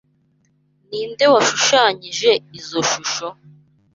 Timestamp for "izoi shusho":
2.57-3.27